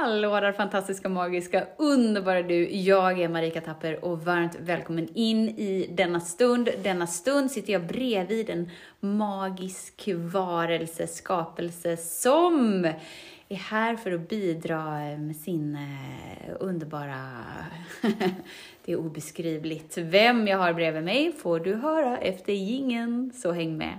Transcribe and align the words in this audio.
Hallå 0.00 0.40
där 0.40 0.52
fantastiska, 0.52 1.08
magiska, 1.08 1.66
underbara 1.76 2.42
du! 2.42 2.70
Jag 2.70 3.20
är 3.20 3.28
Marika 3.28 3.60
Tapper 3.60 4.04
och 4.04 4.24
varmt 4.24 4.56
välkommen 4.60 5.08
in 5.14 5.48
i 5.48 5.90
denna 5.92 6.20
stund. 6.20 6.68
Denna 6.82 7.06
stund 7.06 7.50
sitter 7.50 7.72
jag 7.72 7.86
bredvid 7.86 8.50
en 8.50 8.70
magisk 9.00 10.08
varelse, 10.14 11.06
skapelse 11.06 11.96
som 11.96 12.84
är 13.48 13.56
här 13.56 13.96
för 13.96 14.12
att 14.12 14.28
bidra 14.28 14.84
med 15.18 15.36
sin 15.36 15.74
eh, 15.74 16.56
underbara... 16.60 17.28
det 18.84 18.92
är 18.92 18.96
obeskrivligt. 18.96 19.98
Vem 19.98 20.48
jag 20.48 20.58
har 20.58 20.72
bredvid 20.72 21.04
mig 21.04 21.32
får 21.32 21.60
du 21.60 21.74
höra 21.74 22.18
efter 22.18 22.52
gingen, 22.52 23.32
så 23.34 23.52
häng 23.52 23.76
med. 23.76 23.98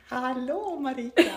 Hallå 0.11 0.79
Marika! 0.79 1.23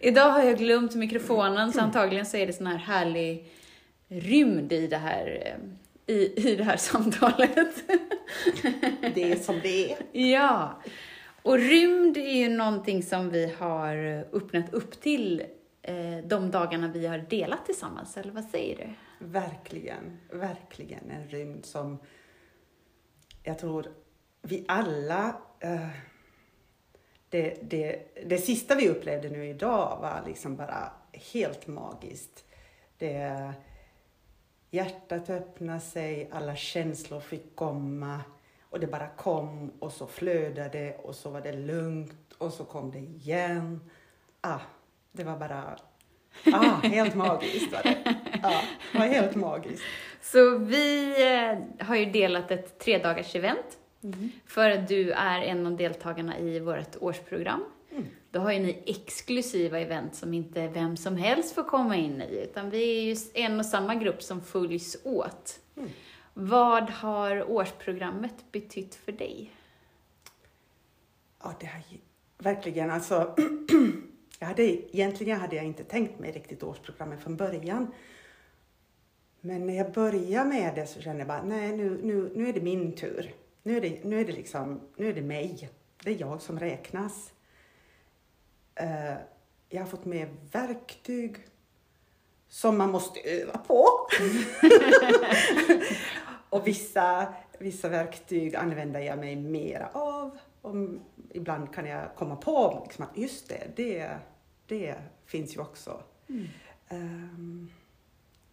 Idag 0.00 0.30
har 0.30 0.42
jag 0.42 0.58
glömt 0.58 0.94
mikrofonen 0.94 1.72
så 1.72 1.80
antagligen 1.80 2.26
så 2.26 2.36
är 2.36 2.46
det 2.46 2.52
sån 2.52 2.66
här 2.66 2.76
härlig 2.76 3.52
rymd 4.08 4.72
i 4.72 4.86
det 4.86 4.96
här, 4.96 5.42
eh, 6.06 6.14
i, 6.14 6.50
i 6.50 6.56
det 6.56 6.64
här 6.64 6.76
samtalet. 6.76 7.82
Det 9.14 9.32
är 9.32 9.36
som 9.36 9.60
det 9.62 9.92
är. 9.92 9.98
Ja, 10.12 10.82
och 11.42 11.58
rymd 11.58 12.16
är 12.16 12.36
ju 12.36 12.48
någonting 12.48 13.02
som 13.02 13.30
vi 13.30 13.54
har 13.58 13.96
öppnat 14.32 14.74
upp 14.74 15.00
till 15.00 15.42
eh, 15.82 16.18
de 16.24 16.50
dagarna 16.50 16.88
vi 16.88 17.06
har 17.06 17.18
delat 17.18 17.66
tillsammans, 17.66 18.16
eller 18.16 18.32
vad 18.32 18.44
säger 18.44 18.76
du? 18.76 18.88
Verkligen, 19.26 20.18
verkligen 20.32 21.10
en 21.10 21.28
rymd 21.28 21.66
som 21.66 21.98
jag 23.42 23.58
tror 23.58 23.88
vi 24.42 24.64
alla 24.68 25.36
uh, 25.64 25.88
det, 27.28 27.58
det, 27.62 28.02
det 28.26 28.38
sista 28.38 28.74
vi 28.74 28.88
upplevde 28.88 29.28
nu 29.28 29.46
idag 29.46 29.98
var 30.00 30.22
liksom 30.26 30.56
bara 30.56 30.92
helt 31.32 31.66
magiskt. 31.66 32.44
Det, 32.98 33.52
hjärtat 34.70 35.30
öppnade 35.30 35.80
sig, 35.80 36.28
alla 36.32 36.56
känslor 36.56 37.20
fick 37.20 37.56
komma 37.56 38.20
och 38.70 38.80
det 38.80 38.86
bara 38.86 39.08
kom 39.08 39.72
och 39.78 39.92
så 39.92 40.06
flödade 40.06 40.96
och 40.96 41.14
så 41.14 41.30
var 41.30 41.40
det 41.40 41.52
lugnt 41.52 42.32
och 42.38 42.52
så 42.52 42.64
kom 42.64 42.90
det 42.90 42.98
igen. 42.98 43.90
Ah, 44.40 44.60
det 45.12 45.24
var 45.24 45.36
bara 45.36 45.78
ah, 46.52 46.80
helt 46.82 47.14
magiskt 47.14 47.72
var 47.72 47.82
det. 47.82 48.16
Ah, 48.42 48.62
det 48.92 48.98
var 48.98 49.06
helt 49.06 49.34
magiskt. 49.34 49.82
Så 50.22 50.58
vi 50.58 51.14
eh, 51.26 51.86
har 51.86 51.96
ju 51.96 52.04
delat 52.04 52.50
ett 52.50 52.78
tre 52.78 52.98
dagars 52.98 53.36
event 53.36 53.78
Mm. 54.04 54.30
För 54.46 54.70
att 54.70 54.88
du 54.88 55.10
är 55.12 55.40
en 55.40 55.66
av 55.66 55.76
deltagarna 55.76 56.38
i 56.38 56.60
vårt 56.60 56.96
årsprogram. 57.00 57.64
Mm. 57.90 58.04
Då 58.30 58.40
har 58.40 58.52
ju 58.52 58.58
ni 58.58 58.82
exklusiva 58.86 59.78
event 59.78 60.14
som 60.14 60.34
inte 60.34 60.68
vem 60.68 60.96
som 60.96 61.16
helst 61.16 61.54
får 61.54 61.64
komma 61.64 61.96
in 61.96 62.22
i, 62.22 62.42
utan 62.42 62.70
vi 62.70 62.98
är 62.98 63.02
ju 63.02 63.16
en 63.34 63.58
och 63.58 63.66
samma 63.66 63.94
grupp 63.94 64.22
som 64.22 64.42
följs 64.42 64.96
åt. 65.04 65.60
Mm. 65.76 65.90
Vad 66.34 66.90
har 66.90 67.50
årsprogrammet 67.50 68.52
betytt 68.52 68.94
för 68.94 69.12
dig? 69.12 69.52
Ja, 71.42 71.54
det 71.60 71.66
har 71.66 71.82
verkligen 72.38 72.90
alltså 72.90 73.34
jag 74.38 74.46
hade, 74.46 74.62
egentligen 74.96 75.40
hade 75.40 75.56
jag 75.56 75.64
inte 75.64 75.84
tänkt 75.84 76.18
mig 76.18 76.32
riktigt 76.32 76.62
årsprogrammet 76.62 77.20
från 77.20 77.36
början. 77.36 77.92
Men 79.40 79.66
när 79.66 79.74
jag 79.74 79.92
började 79.92 80.48
med 80.48 80.74
det 80.74 80.86
så 80.86 81.00
kände 81.00 81.18
jag 81.18 81.28
bara, 81.28 81.42
nej 81.42 81.76
nu, 81.76 82.00
nu, 82.02 82.32
nu 82.34 82.48
är 82.48 82.52
det 82.52 82.60
min 82.60 82.92
tur 82.92 83.34
nu 83.68 83.76
är 83.76 83.80
det, 83.80 84.04
nu 84.04 84.20
är 84.20 84.24
det 84.24 84.32
liksom, 84.32 84.80
nu 84.96 85.08
är 85.08 85.12
det 85.12 85.22
mig. 85.22 85.70
Det 86.04 86.10
är 86.10 86.20
jag 86.20 86.40
som 86.40 86.60
räknas. 86.60 87.32
Uh, 88.80 89.16
jag 89.68 89.80
har 89.80 89.86
fått 89.86 90.04
med 90.04 90.28
verktyg 90.52 91.36
som 92.48 92.78
man 92.78 92.90
måste 92.90 93.20
öva 93.20 93.58
på. 93.58 93.86
och 96.50 96.66
vissa, 96.66 97.34
vissa 97.58 97.88
verktyg 97.88 98.56
använder 98.56 99.00
jag 99.00 99.18
mig 99.18 99.36
mera 99.36 99.88
av. 99.92 100.38
Och 100.62 100.74
ibland 101.30 101.74
kan 101.74 101.86
jag 101.86 102.14
komma 102.16 102.36
på 102.36 102.82
liksom 102.84 103.04
att 103.04 103.18
just 103.18 103.48
det, 103.48 103.76
det, 103.76 104.18
det 104.66 104.96
finns 105.26 105.56
ju 105.56 105.60
också. 105.60 106.02
Mm. 106.28 106.46
Um, 106.90 107.70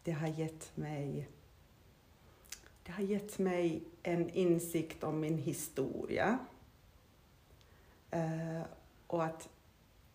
det 0.04 0.12
har 0.12 0.28
gett 0.28 0.78
mig 0.78 1.30
det 2.86 2.92
har 2.92 3.04
gett 3.04 3.40
mig 3.40 3.84
en 4.04 4.30
insikt 4.30 5.04
om 5.04 5.20
min 5.20 5.38
historia. 5.38 6.40
Uh, 8.16 8.62
och 9.08 9.24
att 9.24 9.50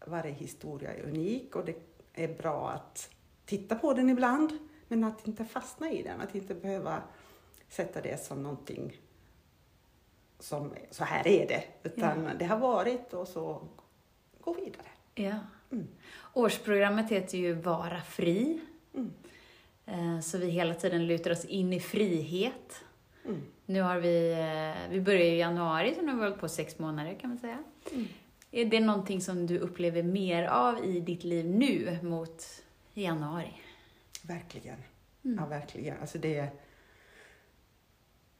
varje 0.07 0.33
historia 0.33 0.95
är 0.95 1.03
unik 1.03 1.57
och 1.57 1.65
det 1.65 1.77
är 2.13 2.29
bra 2.29 2.71
att 2.71 3.11
titta 3.45 3.75
på 3.75 3.93
den 3.93 4.11
ibland, 4.11 4.59
men 4.89 5.05
att 5.05 5.27
inte 5.27 5.45
fastna 5.45 5.91
i 5.91 6.03
den, 6.03 6.21
att 6.21 6.35
inte 6.35 6.55
behöva 6.55 7.03
sätta 7.69 8.01
det 8.01 8.25
som 8.25 8.43
någonting 8.43 9.01
som 10.39 10.75
så 10.91 11.05
här 11.05 11.27
är 11.29 11.49
det, 11.49 11.65
utan 11.83 12.25
ja. 12.25 12.31
det 12.39 12.45
har 12.45 12.59
varit 12.59 13.13
och 13.13 13.29
så 13.29 13.69
gå 14.41 14.53
vidare. 14.53 14.87
Ja. 15.15 15.39
Mm. 15.71 15.89
Årsprogrammet 16.35 17.11
heter 17.11 17.39
ju 17.39 17.53
Vara 17.53 18.01
fri. 18.01 18.61
Eh, 19.91 20.21
så 20.21 20.39
vi 20.39 20.47
hela 20.47 20.75
tiden 20.75 21.07
lutar 21.07 21.31
oss 21.31 21.45
in 21.45 21.73
i 21.73 21.81
frihet. 21.81 22.85
Mm. 23.25 23.43
Nu 23.67 23.81
har 23.81 23.97
vi, 23.97 24.33
eh, 24.33 24.91
vi 24.91 25.01
börjar 25.01 25.21
i 25.21 25.39
januari, 25.39 25.95
så 25.95 26.03
nu 26.03 26.13
har 26.13 26.19
vi 26.19 26.25
hållit 26.25 26.41
på 26.41 26.49
sex 26.49 26.79
månader 26.79 27.15
kan 27.21 27.31
man 27.31 27.39
säga. 27.39 27.59
Mm. 27.93 28.07
Är 28.51 28.65
det 28.65 28.81
någonting 28.81 29.21
som 29.21 29.47
du 29.47 29.59
upplever 29.59 30.03
mer 30.03 30.45
av 30.45 30.85
i 30.85 31.01
ditt 31.01 31.25
liv 31.25 31.47
nu 31.47 31.99
mot 32.03 32.45
januari? 32.95 33.53
Verkligen. 34.23 34.77
Mm. 35.25 35.39
Ja, 35.39 35.47
verkligen. 35.47 36.01
Alltså 36.01 36.19
det 36.19 36.49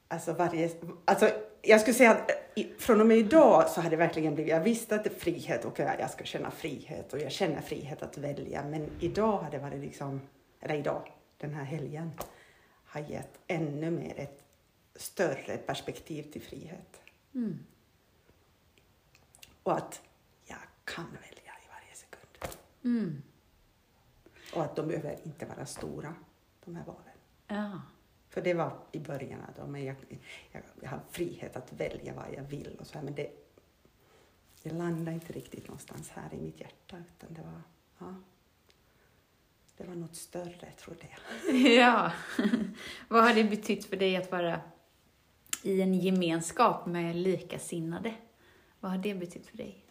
Alltså 0.07 0.33
varje, 0.33 0.69
alltså 1.05 1.29
jag 1.61 1.81
skulle 1.81 1.93
säga 1.93 2.11
att 2.11 2.31
från 2.79 3.01
och 3.01 3.07
med 3.07 3.17
idag 3.17 3.69
så 3.69 3.81
har 3.81 3.89
det 3.89 3.95
verkligen 3.95 4.35
blivit, 4.35 4.51
jag 4.51 4.61
visste 4.61 4.95
att 4.95 5.03
det 5.03 5.09
är 5.09 5.19
frihet 5.19 5.65
och 5.65 5.79
jag 5.79 6.09
ska 6.09 6.23
känna 6.23 6.51
frihet 6.51 7.13
och 7.13 7.19
jag 7.19 7.31
känner 7.31 7.61
frihet 7.61 8.03
att 8.03 8.17
välja 8.17 8.63
men 8.63 8.89
idag 8.99 9.37
har 9.37 9.51
det 9.51 9.57
varit 9.57 9.81
liksom, 9.81 10.21
eller 10.61 10.75
idag, 10.75 11.11
den 11.41 11.53
här 11.53 11.63
helgen 11.63 12.11
har 12.85 13.01
gett 13.01 13.39
ännu 13.47 13.91
mer 13.91 14.19
ett 14.19 14.43
större 14.95 15.57
perspektiv 15.57 16.23
till 16.23 16.41
frihet. 16.41 17.01
Mm. 17.33 17.59
Och 19.63 19.77
att 19.77 20.01
jag 20.45 20.59
kan 20.83 21.05
välja 21.05 21.53
i 21.63 21.67
varje 21.69 21.95
sekund. 21.95 22.57
Mm. 22.83 23.21
Och 24.55 24.63
att 24.63 24.75
de 24.75 24.87
behöver 24.87 25.17
inte 25.23 25.45
vara 25.45 25.65
stora, 25.65 26.15
de 26.65 26.75
här 26.75 26.85
valen. 26.85 27.17
Ja. 27.47 27.81
För 28.29 28.41
det 28.41 28.53
var 28.53 28.79
i 28.91 28.99
början, 28.99 29.39
då, 29.55 29.67
men 29.67 29.85
jag, 29.85 29.95
jag, 30.51 30.63
jag 30.81 30.89
har 30.89 30.99
frihet 31.09 31.55
att 31.55 31.73
välja 31.73 32.13
vad 32.13 32.33
jag 32.33 32.43
vill 32.43 32.77
och 32.79 32.87
så 32.87 32.97
här, 32.97 33.05
men 33.05 33.15
det, 33.15 33.31
det 34.63 34.69
landade 34.69 35.13
inte 35.13 35.33
riktigt 35.33 35.67
någonstans 35.67 36.09
här 36.09 36.33
i 36.33 36.37
mitt 36.37 36.59
hjärta, 36.59 36.97
utan 37.17 37.33
det 37.33 37.41
var, 37.41 37.61
ja 37.97 38.15
det 39.81 39.87
var 39.87 39.95
något 39.95 40.15
större, 40.15 40.71
trodde 40.77 41.07
jag. 41.09 41.55
ja. 41.75 42.11
Vad 43.07 43.23
har 43.23 43.33
det 43.33 43.43
betytt 43.43 43.85
för 43.85 43.97
dig 43.97 44.15
att 44.15 44.31
vara 44.31 44.61
i 45.63 45.81
en 45.81 45.93
gemenskap 45.93 46.85
med 46.85 47.15
likasinnade? 47.15 48.15
Vad 48.79 48.91
har 48.91 48.97
det 48.97 49.15
betytt 49.15 49.47
för 49.47 49.57
dig? 49.57 49.85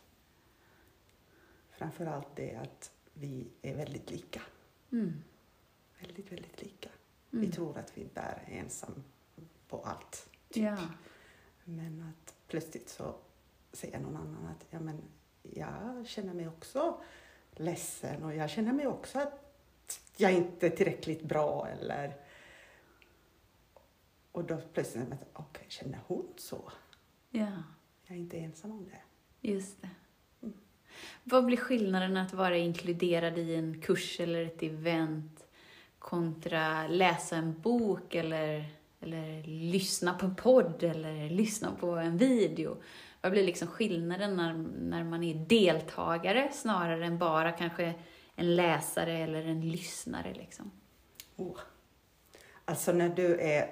Framförallt 1.71 2.37
det 2.37 2.55
att 2.55 2.93
vi 3.15 3.49
är 3.63 3.77
väldigt 3.77 4.11
lika. 4.11 4.41
Mm. 4.93 5.23
Väldigt, 6.01 6.33
väldigt 6.33 6.63
lika. 6.63 6.89
Mm. 7.33 7.45
Vi 7.45 7.53
tror 7.53 7.79
att 7.79 7.99
vi 7.99 8.05
bär 8.15 8.45
ensam 8.47 9.05
på 9.69 9.83
allt. 9.83 10.29
Typ. 10.49 10.65
Ja. 10.65 10.77
Men 11.65 12.03
att 12.03 12.35
plötsligt 12.47 12.89
så 12.89 13.15
säger 13.73 14.01
någon 14.01 14.17
annan 14.17 14.47
att 14.47 14.67
ja, 14.71 14.81
men 14.81 15.03
jag 15.43 16.07
känner 16.07 16.35
mig 16.35 16.49
också 16.49 17.01
ledsen 17.53 18.23
och 18.23 18.35
jag 18.35 18.51
känner 18.51 18.73
mig 18.73 18.87
också 18.87 19.19
att 19.19 19.50
jag 20.17 20.33
är 20.33 20.37
inte 20.37 20.71
tillräckligt 20.71 21.23
bra 21.23 21.69
eller... 21.69 22.17
Och 24.33 24.45
då 24.45 24.61
plötsligt, 24.75 25.05
okej, 25.05 25.23
okay, 25.33 25.65
känner 25.69 25.99
hon 26.07 26.27
så? 26.37 26.73
Ja. 27.31 27.53
Jag 28.07 28.17
är 28.17 28.21
inte 28.21 28.37
ensam 28.37 28.71
om 28.73 28.85
det. 28.85 29.01
Just 29.49 29.83
det. 29.83 29.89
Mm. 30.43 30.55
Vad 31.25 31.45
blir 31.45 31.57
skillnaden 31.57 32.17
att 32.17 32.33
vara 32.33 32.57
inkluderad 32.57 33.39
i 33.39 33.55
en 33.55 33.81
kurs 33.81 34.21
eller 34.21 34.45
ett 34.45 34.63
event 34.63 35.47
kontra 35.99 36.89
läsa 36.89 37.37
en 37.37 37.61
bok 37.61 38.15
eller, 38.15 38.65
eller 39.01 39.43
lyssna 39.43 40.15
på 40.15 40.27
en 40.27 40.35
podd 40.35 40.83
eller 40.83 41.31
lyssna 41.31 41.71
på 41.81 41.91
en 41.91 42.17
video? 42.17 42.77
Vad 43.21 43.33
blir 43.33 43.45
liksom 43.45 43.69
skillnaden 43.69 44.37
när, 44.37 44.55
när 44.81 45.05
man 45.05 45.23
är 45.23 45.35
deltagare 45.35 46.51
snarare 46.53 47.07
än 47.07 47.19
bara 47.19 47.53
kanske 47.53 47.95
en 48.41 48.57
läsare 48.57 49.19
eller 49.19 49.47
en 49.47 49.61
lyssnare? 49.61 50.35
Liksom? 50.35 50.71
Oh. 51.37 51.59
Alltså 52.65 52.93
när 52.93 53.09
du 53.09 53.41
är 53.41 53.71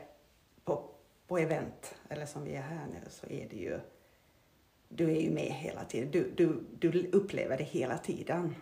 på, 0.65 0.91
på 1.27 1.39
event, 1.39 1.95
eller 2.09 2.27
som 2.27 2.45
vi 2.45 2.55
är 2.55 2.63
här 2.63 2.87
nu, 2.87 3.11
så 3.11 3.27
är 3.27 3.49
det 3.49 3.57
ju 3.57 3.81
du 4.89 5.11
är 5.11 5.21
ju 5.21 5.31
med 5.31 5.53
hela 5.53 5.85
tiden. 5.85 6.11
Du, 6.11 6.33
du, 6.37 6.65
du 6.79 7.11
upplever 7.13 7.59
det 7.59 7.65
hela 7.65 7.99
tiden. 7.99 8.55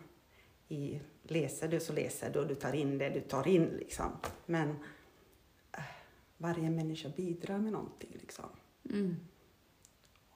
I, 0.69 1.01
läser 1.23 1.69
du 1.69 1.81
så 1.81 1.93
läser 1.93 2.31
du 2.31 2.39
och 2.39 2.47
du 2.47 2.55
tar 2.55 2.73
in 2.73 2.99
det 2.99 3.09
du 3.09 3.21
tar 3.21 3.49
in 3.49 3.65
liksom. 3.65 4.11
Men 4.47 4.71
äh, 5.73 5.85
varje 6.37 6.71
människa 6.71 7.09
bidrar 7.17 7.59
med 7.59 7.73
någonting 7.73 8.11
liksom. 8.13 8.45
Mm. 8.91 9.17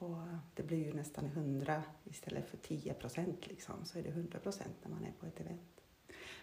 Och 0.01 0.17
det 0.55 0.63
blir 0.63 0.85
ju 0.85 0.93
nästan 0.93 1.25
100 1.25 1.83
istället 2.09 2.49
för 2.49 2.57
10 2.57 2.93
procent 2.93 3.47
liksom. 3.47 3.75
Så 3.85 3.99
är 3.99 4.03
det 4.03 4.09
100 4.09 4.39
procent 4.39 4.75
när 4.83 4.91
man 4.91 5.03
är 5.05 5.11
på 5.19 5.25
ett 5.25 5.39
event. 5.39 5.61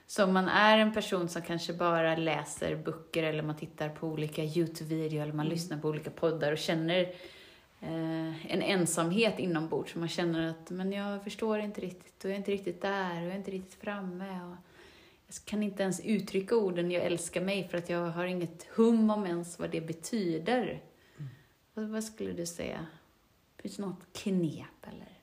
Så 0.06 0.24
om 0.24 0.32
man 0.32 0.48
är 0.48 0.78
en 0.78 0.94
person 0.94 1.28
som 1.28 1.42
kanske 1.42 1.72
bara 1.72 2.16
läser 2.16 2.76
böcker 2.76 3.22
eller 3.22 3.42
man 3.42 3.56
tittar 3.56 3.88
på 3.88 4.06
olika 4.08 4.42
Youtube-videor 4.44 5.22
eller 5.22 5.32
man 5.32 5.46
Mm. 5.46 5.54
lyssnar 5.54 5.78
på 5.78 5.88
olika 5.88 6.10
poddar 6.10 6.52
och 6.52 6.58
känner 6.58 7.00
eh, 7.80 8.52
en 8.52 8.62
ensamhet 8.62 9.38
inombords. 9.38 9.94
Man 9.94 10.08
känner 10.08 10.50
att 10.50 10.70
men 10.70 10.92
jag 10.92 11.24
förstår 11.24 11.58
inte 11.58 11.80
riktigt 11.80 12.24
och 12.24 12.30
jag 12.30 12.34
är 12.34 12.38
inte 12.38 12.50
riktigt 12.50 12.82
där 12.82 13.20
och 13.20 13.26
jag 13.26 13.32
är 13.32 13.38
inte 13.38 13.50
riktigt 13.50 13.80
framme. 13.80 14.44
Och 14.44 14.56
jag 15.26 15.34
kan 15.44 15.62
inte 15.62 15.82
ens 15.82 16.00
uttrycka 16.00 16.56
orden 16.56 16.90
jag 16.90 17.02
älskar 17.04 17.40
mig 17.40 17.68
för 17.68 17.78
att 17.78 17.88
jag 17.90 18.10
har 18.10 18.24
inget 18.24 18.62
hum 18.76 19.10
om 19.10 19.26
ens 19.26 19.58
vad 19.58 19.70
det 19.70 19.80
betyder. 19.80 20.82
Vad, 21.74 21.88
vad 21.88 22.04
skulle 22.04 22.32
du 22.32 22.46
säga? 22.46 22.86
Finns 23.58 23.76
det 23.76 23.82
något 23.82 24.12
knep 24.12 24.86
eller? 24.86 25.18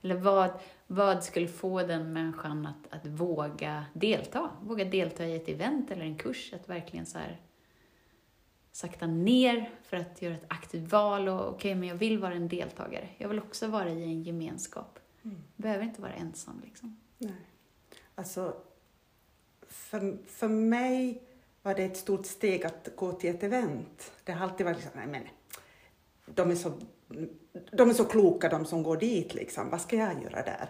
Eller 0.00 0.14
vad, 0.14 0.50
vad 0.86 1.24
skulle 1.24 1.48
få 1.48 1.82
den 1.82 2.12
människan 2.12 2.66
att, 2.66 2.94
att 2.94 3.06
våga 3.06 3.84
delta? 3.92 4.50
Våga 4.62 4.84
delta 4.84 5.26
i 5.26 5.36
ett 5.36 5.48
event 5.48 5.90
eller 5.90 6.04
en 6.04 6.18
kurs, 6.18 6.52
att 6.52 6.68
verkligen 6.68 7.06
så 7.06 7.18
här 7.18 7.40
sakta 8.72 9.06
ner 9.06 9.70
för 9.82 9.96
att 9.96 10.22
göra 10.22 10.34
ett 10.34 10.44
aktivt 10.48 10.92
val 10.92 11.28
och 11.28 11.48
okej, 11.48 11.74
men 11.74 11.88
jag 11.88 11.96
vill 11.96 12.18
vara 12.18 12.34
en 12.34 12.48
deltagare. 12.48 13.08
Jag 13.18 13.28
vill 13.28 13.38
också 13.38 13.66
vara 13.66 13.90
i 13.90 14.02
en 14.02 14.22
gemenskap. 14.22 14.98
Mm. 15.22 15.42
Behöver 15.56 15.84
inte 15.84 16.02
vara 16.02 16.12
ensam 16.12 16.60
liksom. 16.64 17.00
Nej. 17.18 17.46
Alltså, 18.14 18.56
för, 19.68 20.18
för 20.26 20.48
mig 20.48 21.22
var 21.62 21.74
det 21.74 21.84
ett 21.84 21.96
stort 21.96 22.26
steg 22.26 22.66
att 22.66 22.88
gå 22.96 23.12
till 23.12 23.30
ett 23.30 23.42
event. 23.42 24.12
Det 24.24 24.32
har 24.32 24.48
alltid 24.48 24.66
varit 24.66 24.76
liksom, 24.76 25.00
nej 25.00 25.06
men, 25.06 25.22
de 26.34 26.50
är 26.50 26.54
så, 26.54 26.72
de 27.72 27.90
är 27.90 27.94
så 27.94 28.04
kloka 28.04 28.48
de 28.48 28.64
som 28.64 28.82
går 28.82 28.96
dit 28.96 29.34
liksom. 29.34 29.70
Vad 29.70 29.80
ska 29.80 29.96
jag 29.96 30.22
göra 30.22 30.42
där? 30.42 30.68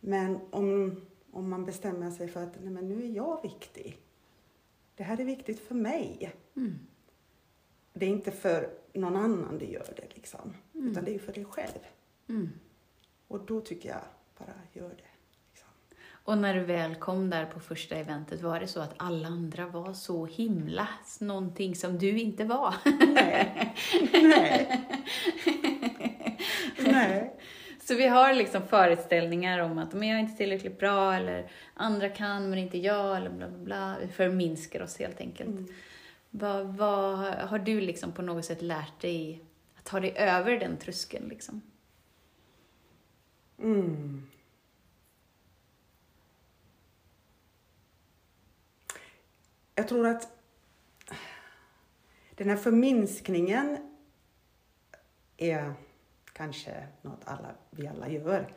Men 0.00 0.40
om, 0.50 1.00
om 1.30 1.50
man 1.50 1.64
bestämmer 1.64 2.10
sig 2.10 2.28
för 2.28 2.42
att 2.42 2.60
nej 2.60 2.70
men 2.70 2.88
nu 2.88 3.04
är 3.04 3.08
jag 3.08 3.42
viktig. 3.42 3.98
Det 4.94 5.02
här 5.02 5.20
är 5.20 5.24
viktigt 5.24 5.60
för 5.60 5.74
mig. 5.74 6.34
Mm. 6.56 6.78
Det 7.92 8.06
är 8.06 8.10
inte 8.10 8.30
för 8.30 8.70
någon 8.92 9.16
annan 9.16 9.58
du 9.58 9.66
gör 9.66 9.92
det 9.96 10.14
liksom. 10.14 10.54
Mm. 10.74 10.90
Utan 10.90 11.04
det 11.04 11.14
är 11.14 11.18
för 11.18 11.32
dig 11.32 11.44
själv. 11.44 11.78
Mm. 12.28 12.48
Och 13.28 13.46
då 13.46 13.60
tycker 13.60 13.88
jag, 13.88 14.02
bara 14.38 14.54
gör 14.72 14.88
det. 14.88 15.15
Och 16.26 16.38
när 16.38 16.54
du 16.54 16.60
väl 16.60 16.94
kom 16.94 17.30
där 17.30 17.44
på 17.44 17.60
första 17.60 17.96
eventet, 17.96 18.42
var 18.42 18.60
det 18.60 18.66
så 18.66 18.80
att 18.80 18.94
alla 18.96 19.28
andra 19.28 19.66
var 19.66 19.92
så 19.92 20.26
himla 20.26 20.88
någonting 21.20 21.74
som 21.74 21.98
du 21.98 22.18
inte 22.20 22.44
var? 22.44 22.74
Nej. 23.14 23.74
Nej. 24.12 24.88
Nej. 26.78 27.32
Så 27.80 27.94
vi 27.94 28.06
har 28.06 28.34
liksom 28.34 28.62
föreställningar 28.62 29.58
om 29.58 29.78
att 29.78 29.92
men 29.92 30.08
jag 30.08 30.16
är 30.16 30.20
inte 30.20 30.36
tillräckligt 30.36 30.78
bra 30.78 31.14
eller 31.14 31.50
andra 31.74 32.08
kan 32.08 32.50
men 32.50 32.58
inte 32.58 32.78
jag 32.78 33.16
eller 33.16 33.30
bla 33.30 33.48
bla 33.48 33.58
bla. 33.58 33.96
Vi 34.00 34.08
förminskar 34.08 34.82
oss 34.82 34.98
helt 34.98 35.20
enkelt. 35.20 35.50
Mm. 35.50 35.66
Vad, 36.30 36.66
vad 36.66 37.18
har 37.18 37.58
du 37.58 37.80
liksom 37.80 38.12
på 38.12 38.22
något 38.22 38.44
sätt 38.44 38.62
lärt 38.62 39.00
dig 39.00 39.44
att 39.78 39.84
ta 39.84 40.00
dig 40.00 40.14
över 40.16 40.52
den 40.56 40.76
tröskeln 40.76 41.28
liksom? 41.28 41.62
Mm. 43.58 44.26
Jag 49.78 49.88
tror 49.88 50.06
att 50.06 50.28
den 52.34 52.48
här 52.48 52.56
förminskningen 52.56 53.76
är 55.36 55.74
kanske 56.32 56.88
något 57.02 57.20
alla, 57.24 57.54
vi 57.70 57.86
alla 57.86 58.08
gör. 58.08 58.54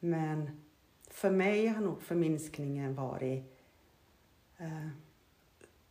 Men 0.00 0.60
för 1.10 1.30
mig 1.30 1.66
har 1.66 1.80
nog 1.80 2.02
förminskningen 2.02 2.94
varit 2.94 3.42
eh, 4.58 4.88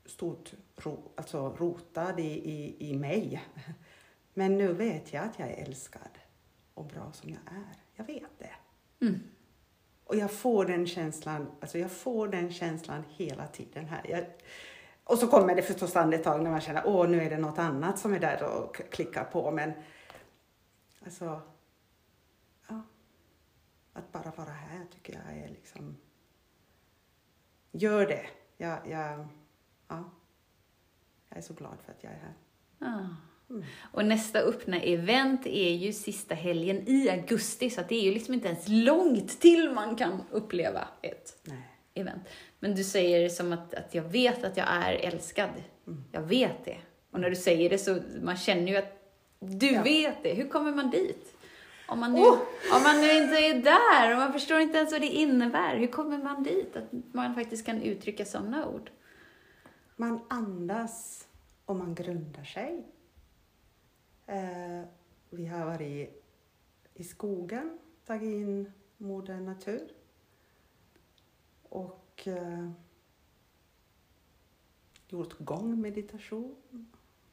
stort 0.06 0.54
ro, 0.76 1.12
alltså 1.16 1.50
rotad 1.50 2.20
i, 2.20 2.52
i, 2.52 2.90
i 2.90 2.98
mig. 2.98 3.44
Men 4.34 4.58
nu 4.58 4.74
vet 4.74 5.14
jag 5.14 5.24
att 5.24 5.40
jag 5.40 5.50
är 5.50 5.64
älskad 5.64 6.20
och 6.74 6.86
bra 6.86 7.12
som 7.14 7.30
jag 7.30 7.40
är. 7.46 7.78
Jag 7.96 8.06
vet 8.06 8.40
det. 8.40 8.56
Mm. 9.06 9.20
Och 10.14 10.20
jag 10.20 10.32
får 10.32 10.66
den 10.66 10.88
känslan, 10.88 11.52
alltså 11.62 11.78
jag 11.78 11.92
får 11.92 12.28
den 12.28 12.52
känslan 12.52 13.04
hela 13.10 13.48
tiden 13.48 13.86
här. 13.86 14.02
Jag, 14.10 14.26
och 15.04 15.18
så 15.18 15.28
kommer 15.28 15.56
det 15.56 15.62
förstås 15.62 15.96
andetag 15.96 16.44
när 16.44 16.52
man 16.52 16.62
känner, 16.62 16.84
åh 16.86 17.10
nu 17.10 17.22
är 17.22 17.30
det 17.30 17.38
något 17.38 17.60
annat 17.60 18.00
som 18.00 18.14
är 18.14 18.20
där 18.20 18.44
och 18.44 18.76
klickar 18.76 19.24
på. 19.24 19.52
Men 19.52 19.74
alltså, 21.06 21.42
ja. 22.70 22.82
Att 23.94 24.12
bara 24.12 24.32
vara 24.36 24.50
här 24.50 24.86
tycker 24.94 25.14
jag 25.14 25.38
är 25.38 25.50
liksom, 25.50 25.98
gör 27.72 28.06
det. 28.06 28.26
Jag, 28.58 28.88
jag, 28.88 29.28
ja. 29.88 30.04
jag 31.30 31.38
är 31.38 31.42
så 31.42 31.54
glad 31.54 31.78
för 31.86 31.92
att 31.92 32.04
jag 32.04 32.14
är 32.14 32.20
här. 32.20 32.36
Ah. 32.80 33.33
Mm. 33.50 33.64
Och 33.92 34.06
nästa 34.06 34.40
öppna 34.40 34.82
event 34.82 35.46
är 35.48 35.72
ju 35.72 35.94
sista 35.94 36.36
helgen 36.36 36.84
i 36.88 37.10
augusti, 37.10 37.70
så 37.70 37.82
det 37.90 37.96
är 37.96 38.02
ju 38.02 38.14
liksom 38.14 38.34
inte 38.34 38.48
ens 38.48 38.68
långt 38.68 39.40
till 39.40 39.72
man 39.72 39.96
kan 39.96 40.24
uppleva 40.32 40.88
ett 41.02 41.42
Nej. 41.44 41.70
event. 41.94 42.24
Men 42.60 42.76
du 42.76 42.84
säger 42.84 43.30
som 43.30 43.54
att, 43.54 43.74
att 43.74 43.96
jag 43.96 44.04
vet 44.04 44.44
att 44.44 44.58
jag 44.58 44.68
är 44.70 44.94
älskad. 44.94 45.50
Mm. 45.88 46.04
Jag 46.12 46.22
vet 46.22 46.66
det. 46.66 46.78
Och 47.12 47.20
när 47.20 47.30
du 47.30 47.36
säger 47.36 47.70
det 47.70 47.78
så 47.78 47.98
man 48.22 48.38
känner 48.38 48.72
ju 48.72 48.78
att 48.78 49.00
du 49.40 49.72
Ja. 49.72 49.84
vet 49.84 50.24
det. 50.24 50.34
Hur 50.34 50.50
kommer 50.50 50.72
man 50.72 50.90
dit? 50.90 51.34
Om 51.88 52.00
man, 52.00 52.14
nu, 52.14 52.20
Oh! 52.20 52.38
om 52.76 52.84
man 52.84 53.02
nu 53.02 53.12
inte 53.12 53.36
är 53.36 53.62
där 53.62 54.12
och 54.12 54.18
man 54.18 54.34
förstår 54.34 54.60
inte 54.60 54.78
ens 54.78 54.92
vad 54.92 55.02
det 55.02 55.08
innebär, 55.08 55.78
hur 55.78 55.88
kommer 55.88 56.18
man 56.18 56.44
dit? 56.44 56.76
Att 56.76 57.14
man 57.14 57.36
faktiskt 57.36 57.66
kan 57.66 57.82
uttrycka 57.82 58.26
sådana 58.26 58.68
ord. 58.68 58.90
Man 59.96 60.20
andas 60.28 61.26
och 61.66 61.76
man 61.76 61.96
grundar 61.96 62.44
sig. 62.44 62.84
Eh, 64.26 64.84
vi 65.30 65.46
har 65.46 65.66
varit 65.66 66.24
i 66.94 67.04
skogen, 67.04 67.80
tagit 68.06 68.24
in 68.24 68.72
moder 68.98 69.40
natur. 69.40 69.92
Och 71.64 72.28
eh, 72.28 72.70
gjort 75.08 75.40
gångmeditation. 75.40 76.56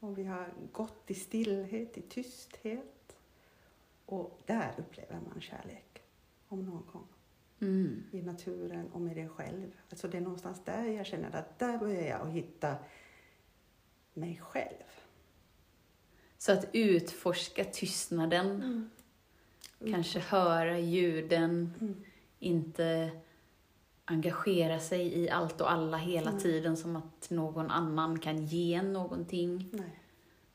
Och 0.00 0.18
vi 0.18 0.24
har 0.24 0.52
gått 0.72 1.10
i 1.10 1.14
stillhet, 1.14 1.98
i 1.98 2.02
tysthet. 2.02 3.16
Och 4.06 4.40
där 4.46 4.74
upplever 4.78 5.20
man 5.28 5.40
kärlek, 5.40 6.02
om 6.48 6.64
någon 6.66 6.86
gång 6.92 7.06
Mm. 7.62 8.02
i 8.12 8.22
naturen 8.22 8.88
och 8.92 9.00
med 9.00 9.16
dig 9.16 9.28
själv. 9.28 9.80
Alltså 9.90 10.08
det 10.08 10.16
är 10.16 10.20
någonstans 10.20 10.64
där 10.64 10.84
jag 10.84 11.06
känner 11.06 11.36
att 11.36 11.58
där 11.58 11.78
börjar 11.78 12.02
jag 12.02 12.20
att 12.20 12.32
hitta 12.32 12.76
mig 14.14 14.40
själv. 14.42 14.84
Så 16.42 16.52
att 16.52 16.64
utforska 16.72 17.64
tystnaden, 17.64 18.90
kanske 19.90 20.18
höra 20.20 20.78
ljuden, 20.78 21.74
Mm. 21.80 22.04
inte 22.38 23.10
engagera 24.04 24.80
sig 24.80 25.18
i 25.18 25.30
allt 25.30 25.60
och 25.60 25.72
alla 25.72 25.96
hela 25.96 26.32
tiden 26.38 26.76
som 26.76 26.96
att 26.96 27.30
någon 27.30 27.70
annan 27.70 28.18
kan 28.18 28.46
ge 28.46 28.82
någonting, 28.82 29.68
Nej, 29.72 30.00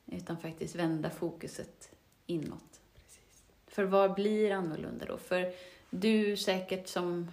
utan 0.06 0.38
faktiskt 0.38 0.76
vända 0.76 1.10
fokuset 1.10 1.96
inåt. 2.26 2.80
precis. 2.96 3.44
För 3.68 3.84
vad 3.84 4.14
blir 4.14 4.52
annorlunda 4.52 5.06
då? 5.06 5.18
För 5.18 5.54
du 5.90 6.38
säkert 6.38 6.88
som 6.88 7.32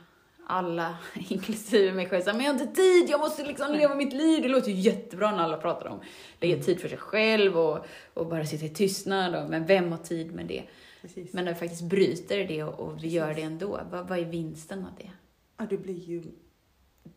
alla, 0.52 0.97
inklusive 1.28 1.92
mig 1.92 2.09
själv, 2.09 2.23
säger, 2.23 2.37
men 2.37 2.47
jag 2.47 2.54
har 2.54 2.61
inte 2.61 2.75
tid, 2.75 3.11
jag 3.11 3.21
måste 3.21 3.44
liksom 3.44 3.73
leva 3.73 3.94
mitt 3.94 4.12
liv. 4.12 4.42
Det 4.42 4.49
låter 4.49 4.71
ju 4.71 4.80
jättebra 4.80 5.30
när 5.30 5.42
alla 5.42 5.56
pratar 5.56 5.87
om 5.88 6.00
lägga 6.40 6.62
tid 6.62 6.80
för 6.80 6.88
sig 6.88 6.99
själv 6.99 7.59
och, 7.59 7.87
och 8.14 8.26
bara 8.26 8.47
sitta 8.47 8.64
i 8.64 8.68
tystnad. 8.68 9.35
Och, 9.35 9.50
men 9.50 9.66
vem 9.66 9.92
har 9.92 9.99
tid 9.99 10.32
med 10.35 10.47
det? 10.47 10.62
Precis. 11.02 11.32
Men 11.32 11.44
när 11.44 11.52
vi 11.52 11.59
faktiskt 11.59 11.82
bryter 11.82 12.44
det 12.49 12.64
och, 12.64 12.80
och 12.80 13.04
vi 13.04 13.09
gör 13.09 13.35
det 13.35 13.42
ändå, 13.42 13.80
vad, 13.90 14.09
vad 14.09 14.18
är 14.18 14.25
vinsten 14.25 14.85
av 14.85 14.90
det? 14.99 15.11
Ja, 15.56 15.66
du 15.71 15.78
blir 15.78 16.00
ju... 16.00 16.23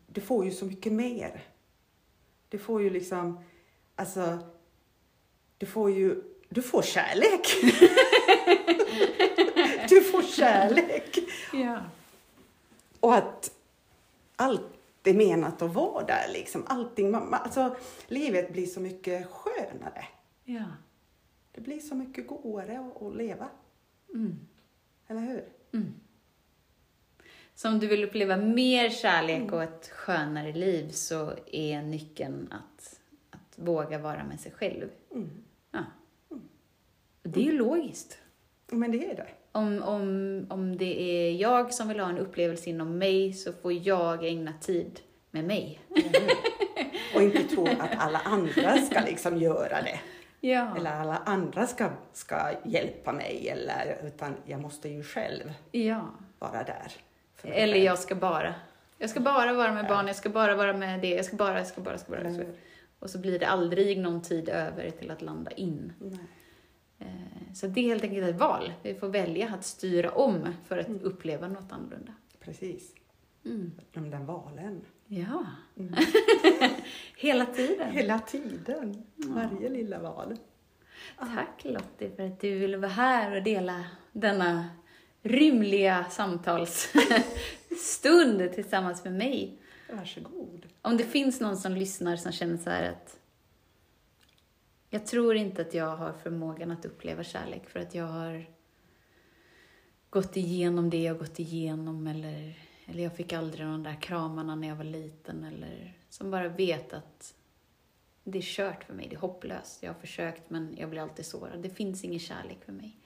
Du 0.06 0.20
får 0.20 0.44
ju 0.44 0.50
så 0.50 0.64
mycket 0.64 0.92
mer. 0.92 1.44
Du 2.48 2.58
får 2.58 2.82
ju 2.82 2.90
liksom... 2.90 3.44
Alltså... 3.96 4.38
Du 5.58 5.66
får 5.66 5.90
ju... 5.90 6.22
Du 6.48 6.62
får 6.62 6.82
kärlek. 6.82 7.46
du 9.88 10.00
får 10.00 10.22
kärlek. 10.22 11.18
Ja. 11.52 11.80
Och 13.06 13.14
att 13.14 13.50
allt 14.36 14.62
är 15.04 15.14
menat 15.14 15.62
att 15.62 15.74
vara 15.74 16.06
där 16.06 16.32
liksom. 16.32 16.64
Allting, 16.66 17.10
man, 17.10 17.34
alltså, 17.34 17.76
livet 18.06 18.52
blir 18.52 18.66
så 18.66 18.80
mycket 18.80 19.26
skönare. 19.26 20.04
Ja. 20.44 20.64
Det 21.52 21.60
blir 21.60 21.80
så 21.80 21.94
mycket 21.94 22.26
godare 22.26 22.78
att, 22.78 23.02
att 23.02 23.16
leva. 23.16 23.48
Mm. 24.14 24.38
Eller 25.06 25.20
hur? 25.20 25.44
Så 27.54 27.68
om 27.68 27.78
du 27.78 27.86
vill 27.86 28.04
uppleva 28.04 28.36
mer 28.36 28.90
kärlek 28.90 29.52
och 29.52 29.62
ett 29.62 29.88
skönare 29.88 30.52
liv 30.52 30.90
så 30.90 31.32
är 31.52 31.82
nyckeln 31.82 32.52
att, 32.52 33.00
att 33.30 33.58
våga 33.58 33.98
vara 33.98 34.24
med 34.24 34.40
sig 34.40 34.52
själv. 34.52 34.88
Mm. 35.10 35.30
Ja. 35.70 35.84
Och 37.22 37.28
det 37.28 37.40
är 37.40 37.44
ju 37.44 37.58
logiskt. 37.58 38.18
Men 38.70 38.92
det 38.92 39.10
är 39.10 39.14
det. 39.14 39.28
Om, 39.52 39.82
om, 39.82 40.46
om 40.50 40.76
det 40.76 41.00
är 41.00 41.32
jag 41.32 41.74
som 41.74 41.88
vill 41.88 42.00
ha 42.00 42.08
en 42.08 42.18
upplevelse 42.18 42.70
inom 42.70 42.98
mig 42.98 43.32
så 43.32 43.52
får 43.52 43.72
jag 43.72 44.24
ägna 44.24 44.52
tid 44.60 45.00
med 45.30 45.44
mig. 45.44 45.80
Hur? 45.88 46.04
Och 47.14 47.22
inte 47.22 47.42
tro 47.42 47.66
att 47.66 47.98
alla 47.98 48.18
andra 48.18 48.76
ska 48.78 49.00
liksom 49.00 49.36
göra 49.36 49.82
det. 49.82 50.00
Ja. 50.40 50.76
Eller 50.76 50.90
alla 50.90 51.16
andra 51.16 51.66
ska, 51.66 51.90
ska 52.12 52.50
hjälpa 52.64 53.12
mig. 53.12 53.48
Eller, 53.48 53.98
utan 54.06 54.36
jag 54.44 54.60
måste 54.60 54.88
ju 54.88 55.02
själv 55.02 55.52
ja. 55.70 56.10
vara 56.38 56.62
där. 56.62 56.92
Eller 57.42 57.76
jag 57.76 57.98
ska 57.98 58.14
bara. 58.14 58.54
Jag 58.98 59.10
ska 59.10 59.20
bara 59.20 59.52
vara 59.52 59.72
med 59.72 59.86
barn, 59.86 60.06
jag 60.06 60.16
ska 60.16 60.28
bara 60.28 60.56
vara 60.56 60.72
med 60.72 61.00
det, 61.00 61.10
jag 61.10 61.24
ska 61.24 61.36
bara, 61.36 61.58
jag 61.58 61.66
ska 61.66 61.80
bara, 61.80 61.90
jag 61.90 62.00
ska 62.00 62.10
bara. 62.10 62.28
Hur? 62.28 62.54
Och 62.98 63.10
så 63.10 63.18
blir 63.18 63.38
det 63.38 63.46
aldrig 63.46 63.98
någon 63.98 64.22
tid 64.22 64.48
över 64.48 64.90
till 64.90 65.10
att 65.10 65.22
landa 65.22 65.50
in. 65.50 65.92
Nej. 65.98 66.18
Eh, 66.98 67.06
Så 67.54 67.66
det 67.66 67.80
är 67.80 67.84
helt 67.84 68.04
enkelt 68.04 68.26
ett 68.28 68.36
val. 68.40 68.72
Vi 68.82 68.94
får 68.94 69.08
välja 69.08 69.48
att 69.54 69.64
styra 69.64 70.10
om 70.10 70.48
för 70.68 70.78
att 70.78 70.88
uppleva 71.02 71.48
något 71.48 71.72
annorlunda. 71.72 72.12
Precis. 72.40 72.94
Mm. 73.44 73.72
De 73.92 74.10
där 74.10 74.18
valen. 74.18 74.80
Ja, 75.06 75.46
Mm. 75.76 75.94
hela 77.16 77.46
tiden. 77.46 77.90
Hela 77.92 78.18
tiden. 78.18 79.02
Varje 79.16 79.68
lilla 79.68 79.98
val. 79.98 80.36
Tack 81.18 81.64
Lottie 81.64 82.10
för 82.16 82.26
att 82.26 82.40
du 82.40 82.58
ville 82.58 82.76
vara 82.76 82.90
här 82.90 83.36
och 83.36 83.42
dela 83.42 83.84
denna 84.12 84.64
rymliga 85.22 86.04
samtalsstund 86.10 88.52
tillsammans 88.54 89.04
med 89.04 89.12
mig. 89.14 89.58
Varsågod. 89.92 90.66
Om 90.82 90.96
det 90.96 91.04
finns 91.04 91.40
någon 91.40 91.56
som 91.56 91.72
lyssnar 91.72 92.16
som 92.16 92.32
känner 92.32 92.56
så 92.56 92.70
här 92.70 92.90
att 92.90 93.18
jag 94.90 95.06
tror 95.06 95.36
inte 95.36 95.62
att 95.62 95.74
jag 95.74 95.96
har 95.96 96.12
förmågan 96.12 96.70
att 96.70 96.84
uppleva 96.84 97.24
kärlek 97.24 97.68
för 97.68 97.80
att 97.80 97.94
jag 97.94 98.04
har 98.04 98.46
gått 100.10 100.36
igenom 100.36 100.90
det 100.90 101.02
jag 101.02 101.18
gått 101.18 101.38
igenom 101.38 102.06
eller, 102.06 102.58
eller 102.86 103.02
jag 103.02 103.16
fick 103.16 103.32
aldrig 103.32 103.66
de 103.66 103.82
där 103.82 104.02
kramarna 104.02 104.54
när 104.54 104.68
jag 104.68 104.76
var 104.76 104.84
liten 104.84 105.44
eller 105.44 105.98
som 106.08 106.30
bara 106.30 106.48
vet 106.48 106.92
att 106.92 107.34
det 108.24 108.38
är 108.38 108.42
kört 108.42 108.84
för 108.84 108.94
mig, 108.94 109.08
det 109.08 109.16
är 109.16 109.20
hopplöst. 109.20 109.82
Jag 109.82 109.90
har 109.90 110.00
försökt 110.00 110.50
men 110.50 110.76
jag 110.76 110.90
blir 110.90 111.00
alltid 111.00 111.26
sårad. 111.26 111.62
Det 111.62 111.70
finns 111.70 112.04
ingen 112.04 112.20
kärlek 112.20 112.64
för 112.64 112.72
mig. 112.72 112.98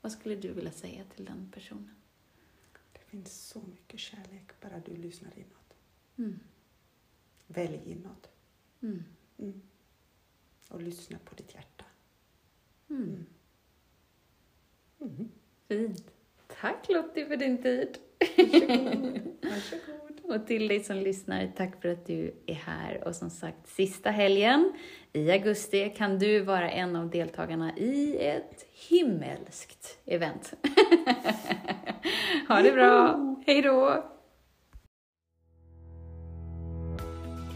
Vad 0.00 0.12
skulle 0.12 0.36
du 0.36 0.52
vilja 0.52 0.72
säga 0.72 1.04
till 1.14 1.24
den 1.24 1.50
personen? 1.54 1.94
Det 2.92 3.00
finns 3.06 3.48
så 3.48 3.60
mycket 3.70 4.00
kärlek 4.00 4.60
bara 4.60 4.78
du 4.86 4.96
lyssnar 4.96 5.30
inåt. 5.38 5.76
Mm. 6.16 6.40
Välj 7.46 7.80
inåt. 7.84 8.28
Mm. 8.80 9.04
Mm. 9.38 9.62
Och 10.68 10.82
lyssna 10.82 11.18
på 11.24 11.34
ditt 11.34 11.54
hjärta. 11.54 11.84
Mm. 12.90 13.26
Mm. 15.00 15.28
Fint. 15.68 16.04
Tack 16.60 16.88
Lottie 16.88 17.26
för 17.26 17.36
din 17.36 17.62
tid. 17.62 17.98
Varsågod. 18.18 19.20
Varsågod. 19.42 20.06
Och 20.22 20.46
till 20.46 20.68
dig 20.68 20.80
som 20.80 20.96
lyssnar, 20.96 21.52
tack 21.56 21.82
för 21.82 21.88
att 21.88 22.06
du 22.06 22.34
är 22.46 22.54
här. 22.54 23.08
Och 23.08 23.14
som 23.14 23.30
sagt, 23.30 23.68
sista 23.68 24.10
helgen 24.10 24.72
i 25.12 25.30
augusti 25.30 25.90
kan 25.96 26.18
du 26.18 26.40
vara 26.40 26.70
en 26.70 26.96
av 26.96 27.10
deltagarna 27.10 27.76
i 27.76 28.16
ett 28.16 28.66
himmelskt 28.88 29.98
event. 30.04 30.52
ha 32.48 32.62
det 32.62 32.72
bra! 32.72 33.20
Hej 33.46 33.62
då! 33.62 34.04